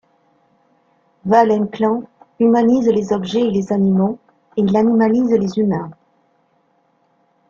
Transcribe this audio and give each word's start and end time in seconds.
Valle-Inclán 1.27 2.01
humanise 2.39 2.87
les 2.87 3.13
objets 3.13 3.41
et 3.41 3.51
les 3.51 3.71
animaux, 3.71 4.17
et 4.57 4.61
il 4.61 4.75
animalise 4.75 5.29
les 5.33 5.59
humains. 5.59 5.91